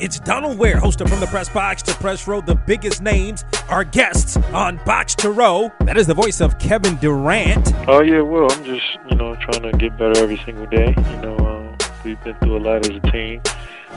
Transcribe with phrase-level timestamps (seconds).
[0.00, 2.40] It's Donald Ware, hosted from the press box to press row.
[2.40, 5.70] The biggest names are guests on Box to Row.
[5.80, 7.72] That is the voice of Kevin Durant.
[7.86, 10.96] Oh yeah, well, I'm just you know trying to get better every single day.
[10.96, 13.40] You know, um, we've been through a lot as a team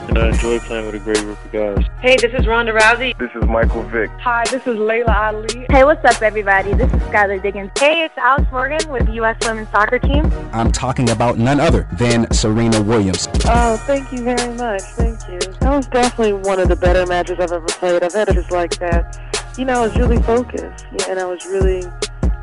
[0.08, 1.84] and I enjoy playing with a great group of guys.
[2.00, 3.18] Hey, this is Ronda Rousey.
[3.18, 4.10] This is Michael Vick.
[4.20, 5.66] Hi, this is Laila Ali.
[5.70, 6.72] Hey, what's up, everybody?
[6.74, 7.70] This is Skylar Diggins.
[7.78, 9.36] Hey, it's Alex Morgan with the U.S.
[9.46, 10.30] Women's Soccer Team.
[10.52, 13.28] I'm talking about none other than Serena Williams.
[13.46, 14.82] Oh, thank you very much.
[14.82, 15.38] Thank you.
[15.60, 18.02] That was definitely one of the better matches I've ever played.
[18.02, 19.54] I've had just like that.
[19.58, 21.84] You know, I was really focused, and I was really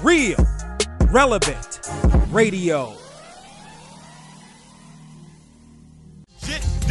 [0.02, 0.38] real,
[1.10, 1.80] relevant
[2.30, 2.96] radio.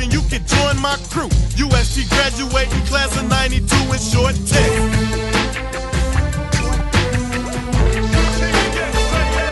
[0.02, 1.30] then you can join my crew.
[1.56, 5.21] UST graduating class of 92 in short tech.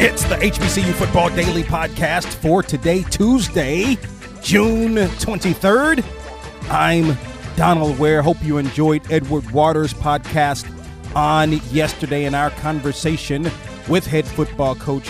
[0.01, 3.97] It's the HBCU Football Daily Podcast for today, Tuesday,
[4.41, 6.05] June 23rd.
[6.69, 7.17] I'm
[7.57, 8.21] Donald Ware.
[8.21, 10.65] Hope you enjoyed Edward Waters' podcast
[11.17, 13.51] on yesterday in our conversation
[13.89, 15.09] with head football coach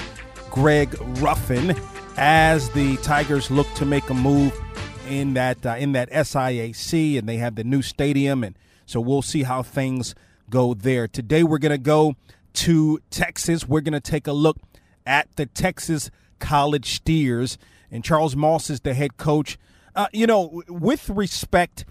[0.50, 1.76] Greg Ruffin
[2.18, 4.60] as the Tigers look to make a move
[5.08, 9.22] in that uh, in that SIAC and they have the new stadium and so we'll
[9.22, 10.16] see how things
[10.50, 11.08] go there.
[11.08, 12.16] Today we're going to go
[12.54, 13.68] to Texas.
[13.68, 14.58] We're going to take a look
[15.06, 17.58] at the Texas College Steers.
[17.92, 19.58] And Charles Moss is the head coach.
[19.96, 21.86] Uh, you know, with respect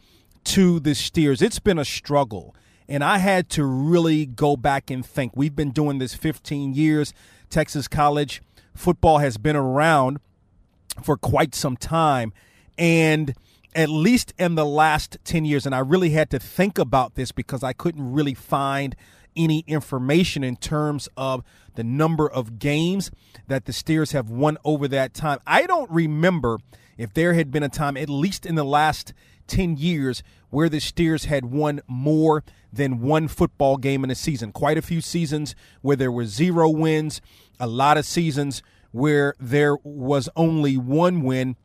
[0.45, 2.55] to the Steers, it's been a struggle.
[2.89, 5.33] And I had to really go back and think.
[5.37, 7.13] We've been doing this 15 years.
[7.51, 8.43] Texas College
[8.75, 10.19] football has been around
[11.03, 12.33] for quite some time.
[12.79, 13.35] And
[13.75, 17.33] at least in the last 10 years, and I really had to think about this
[17.33, 18.97] because I couldn't really find
[19.39, 21.43] any information in terms of
[21.77, 23.11] the number of games
[23.47, 25.39] that the Steers have won over that time.
[25.47, 26.59] I don't remember
[26.99, 29.15] if there had been a time, at least in the last
[29.47, 34.53] 10 years, where the Steers had won more than one football game in a season.
[34.53, 37.21] Quite a few seasons where there were zero wins,
[37.61, 41.57] a lot of seasons where there was only one win.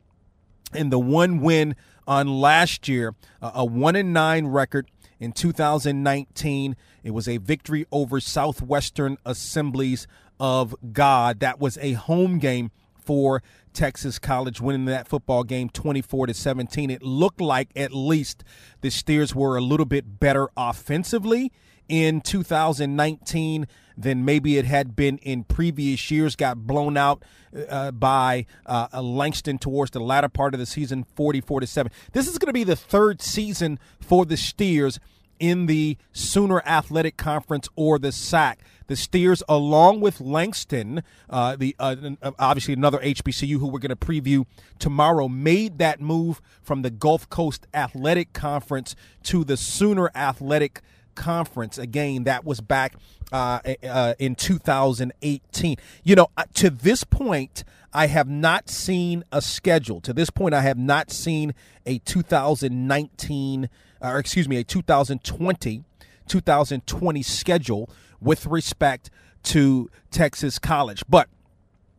[0.73, 1.75] And the one win
[2.07, 4.89] on last year, a one and nine record
[5.23, 6.75] in 2019.
[7.01, 10.05] It was a victory over Southwestern Assemblies
[10.37, 11.39] of God.
[11.39, 13.41] That was a home game for
[13.71, 16.89] Texas College winning that football game 24 to 17.
[16.89, 18.43] It looked like at least
[18.81, 21.53] the Steers were a little bit better offensively
[21.89, 23.67] in 2019
[23.97, 26.35] than maybe it had been in previous years.
[26.35, 27.23] Got blown out
[27.69, 31.91] uh, by uh, Langston towards the latter part of the season, 44 to 7.
[32.11, 34.99] This is going to be the third season for the Steers
[35.39, 38.59] in the Sooner Athletic Conference or the SAC.
[38.87, 41.95] The Steers, along with Langston, uh, the uh,
[42.37, 44.45] obviously another HBCU who we're going to preview
[44.79, 50.81] tomorrow, made that move from the Gulf Coast Athletic Conference to the Sooner Athletic
[51.15, 51.77] Conference.
[51.77, 52.95] Again, that was back
[53.31, 55.77] uh, uh in 2018.
[56.03, 57.63] You know, to this point,
[57.93, 60.01] I have not seen a schedule.
[60.01, 61.53] To this point, I have not seen
[61.85, 63.69] a 2019
[64.03, 65.83] or excuse me, a 2020
[66.27, 67.89] 2020 schedule
[68.21, 69.09] with respect
[69.43, 71.03] to Texas College.
[71.09, 71.27] But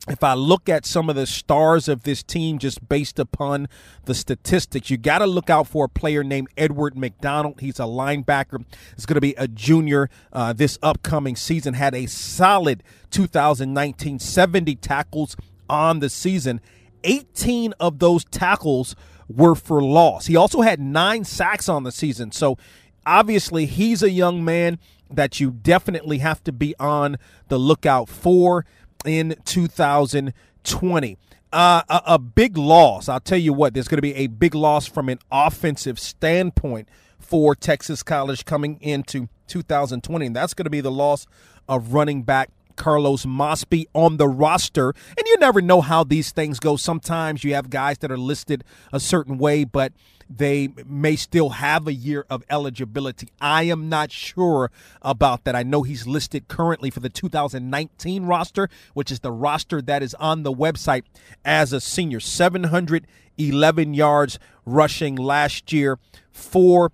[0.08, 3.68] if I look at some of the stars of this team just based upon
[4.04, 7.60] the statistics, you got to look out for a player named Edward McDonald.
[7.60, 8.64] He's a linebacker.
[8.94, 11.74] He's going to be a junior uh, this upcoming season.
[11.74, 12.82] Had a solid
[13.12, 15.36] 2019, 70 tackles
[15.70, 16.60] on the season.
[17.04, 18.94] 18 of those tackles
[19.28, 20.26] were for loss.
[20.26, 22.30] He also had nine sacks on the season.
[22.30, 22.58] So
[23.06, 24.78] obviously, he's a young man
[25.10, 27.16] that you definitely have to be on
[27.48, 28.66] the lookout for
[29.04, 31.18] in 2020.
[31.52, 33.08] Uh, a, a, big loss.
[33.08, 36.88] I'll tell you what, there's going to be a big loss from an offensive standpoint
[37.20, 41.26] for Texas College coming into 2020, and that's going to be the loss
[41.68, 44.94] of running back Carlos Mosby on the roster.
[45.16, 46.76] And you never know how these things go.
[46.76, 49.92] Sometimes you have guys that are listed a certain way, but
[50.28, 53.28] they may still have a year of eligibility.
[53.40, 54.70] I am not sure
[55.02, 55.54] about that.
[55.54, 60.14] I know he's listed currently for the 2019 roster, which is the roster that is
[60.14, 61.02] on the website
[61.44, 62.20] as a senior.
[62.20, 65.98] 711 yards rushing last year
[66.32, 66.90] for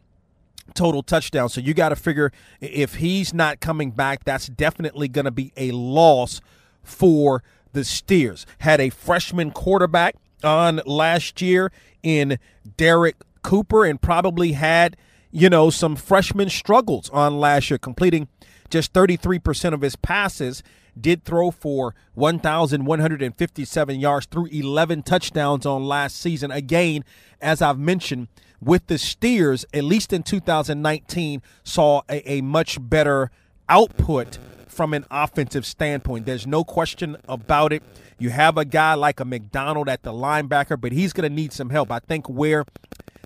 [0.74, 1.54] total touchdowns.
[1.54, 5.52] So you got to figure if he's not coming back, that's definitely going to be
[5.56, 6.40] a loss
[6.82, 8.46] for the Steers.
[8.58, 11.70] Had a freshman quarterback on last year
[12.02, 12.38] in
[12.76, 14.96] Derek Cooper and probably had,
[15.30, 18.28] you know, some freshman struggles on last year, completing
[18.68, 20.62] just 33% of his passes.
[21.00, 26.50] Did throw for 1,157 yards through 11 touchdowns on last season.
[26.50, 27.04] Again,
[27.40, 28.26] as I've mentioned,
[28.60, 33.30] with the Steers, at least in 2019, saw a, a much better
[33.68, 36.26] output from an offensive standpoint.
[36.26, 37.82] There's no question about it.
[38.18, 41.52] You have a guy like a McDonald at the linebacker, but he's going to need
[41.52, 41.90] some help.
[41.90, 42.64] I think where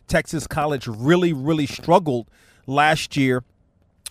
[0.07, 2.29] Texas College really, really struggled
[2.67, 3.45] last year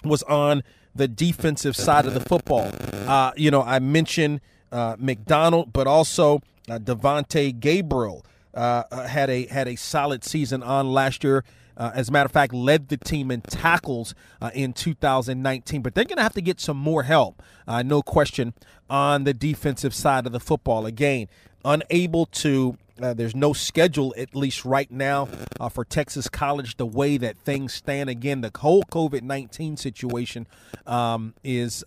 [0.03, 0.63] was on
[0.95, 2.71] the defensive side of the football.
[3.07, 4.41] Uh, you know, I mentioned
[4.71, 10.63] uh, McDonald, but also uh, Devontae Gabriel uh, uh, had a had a solid season
[10.63, 11.43] on last year.
[11.75, 15.81] Uh, as a matter of fact, led the team in tackles uh, in 2019.
[15.81, 18.53] But they're going to have to get some more help, uh, no question,
[18.91, 20.85] on the defensive side of the football.
[20.85, 21.27] Again,
[21.65, 22.77] unable to.
[23.01, 25.27] Uh, there's no schedule, at least right now,
[25.71, 26.77] for Texas College.
[26.77, 30.45] The way that things stand, again, the whole COVID 19 situation
[30.85, 31.83] um, is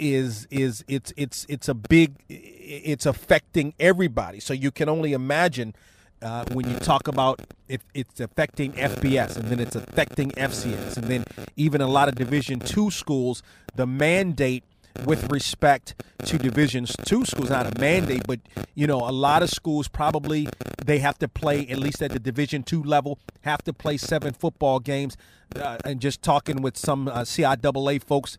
[0.00, 4.40] is is it's it's it's a big it's affecting everybody.
[4.40, 5.74] So you can only imagine
[6.22, 11.06] uh, when you talk about if it's affecting FBS and then it's affecting FCS and
[11.06, 11.24] then
[11.56, 13.42] even a lot of Division two schools,
[13.76, 14.64] the mandate
[15.04, 15.94] with respect
[16.24, 18.40] to divisions two schools not a mandate but
[18.74, 20.48] you know a lot of schools probably
[20.84, 24.34] they have to play at least at the division two level have to play seven
[24.34, 25.16] football games
[25.56, 28.36] uh, and just talking with some uh, ciaa folks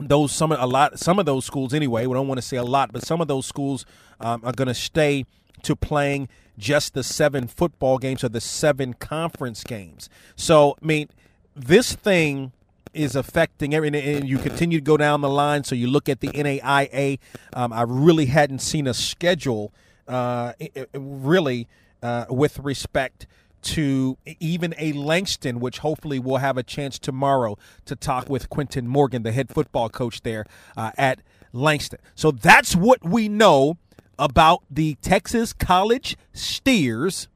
[0.00, 2.06] those some a lot some of those schools anyway.
[2.06, 3.84] We don't want to say a lot, but some of those schools
[4.20, 5.24] um, are going to stay
[5.62, 10.08] to playing just the seven football games or the seven conference games.
[10.36, 11.08] So I mean,
[11.54, 12.52] this thing
[12.92, 15.64] is affecting everything, and you continue to go down the line.
[15.64, 17.18] So you look at the NAIA.
[17.52, 19.72] Um, I really hadn't seen a schedule
[20.08, 20.54] uh,
[20.92, 21.68] really
[22.02, 23.26] uh, with respect
[23.62, 28.86] to even a Langston, which hopefully we'll have a chance tomorrow to talk with Quentin
[28.86, 30.44] Morgan, the head football coach there
[30.76, 31.20] uh, at
[31.52, 31.98] Langston.
[32.14, 33.78] So that's what we know
[34.18, 37.28] about the Texas College Steers.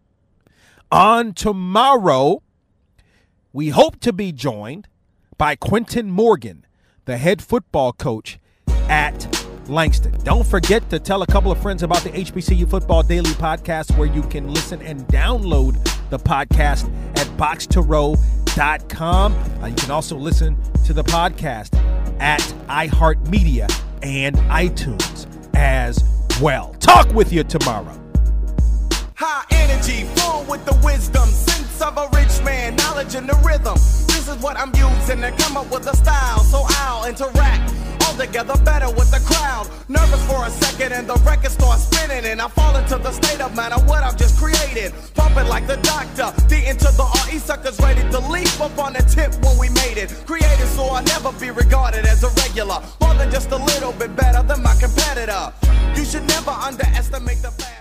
[0.93, 2.43] On tomorrow,
[3.53, 4.87] we hope to be joined
[5.37, 6.67] by Quentin Morgan,
[7.05, 8.39] the head football coach
[8.89, 10.13] at Langston.
[10.25, 14.09] Don't forget to tell a couple of friends about the HBCU Football Daily Podcast, where
[14.09, 15.77] you can listen and download
[16.15, 16.89] the podcast
[17.19, 19.33] at box2row.com.
[19.35, 21.75] Uh, you can also listen to the podcast
[22.21, 23.69] at iHeartMedia
[24.03, 25.27] and iTunes
[25.57, 26.05] as
[26.41, 26.73] well.
[26.79, 28.01] Talk with you tomorrow.
[29.17, 33.75] High energy, full with the wisdom, sense of a rich man, knowledge and the rhythm.
[34.07, 37.73] This is what I'm using to come up with a style, so I'll interact
[38.05, 39.69] all together better with the crowd.
[39.89, 43.41] Nervous for a second and the record starts spinning and I fall into the state
[43.41, 44.93] of mind of what I've just created.
[45.15, 49.03] Pumping like the doctor, the into the RE suckers ready to leap up on the
[49.03, 50.11] tip when we made it.
[50.27, 52.81] Created so I'll never be regarded as a regular.
[53.01, 55.53] More than just a little bit better than my competitor.
[55.97, 57.74] You should never underestimate the fact.